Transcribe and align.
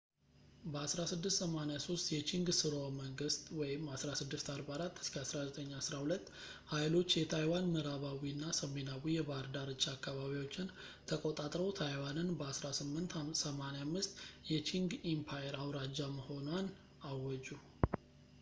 በ 0.73 0.81
1683 0.83 2.05
የቺንግ 2.13 2.47
ሥርወ-መንግሥት 2.59 3.41
1644-1912 3.57 6.31
ኃይሎች 6.71 7.11
የታይዋን 7.19 7.69
ምዕራባዊ 7.75 8.23
እና 8.35 8.45
ሰሜናዊ 8.61 9.03
የባህር 9.17 9.49
ዳርቻ 9.57 9.85
አካባቢዎችን 9.97 10.73
ተቆጣጥረው 11.11 11.69
ታይዋንን 11.81 12.31
በ 12.41 12.47
1885 12.55 14.17
የቺንግ 14.53 14.89
ኢምፓየር 15.13 15.57
አውራጃ 15.65 15.99
መሆኗን 16.17 16.69
አወጁ 17.11 17.47